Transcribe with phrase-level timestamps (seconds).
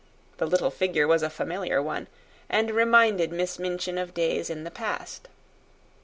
[0.37, 2.07] The little figure was a familiar one,
[2.49, 5.27] and reminded Miss Minchin of days in the past.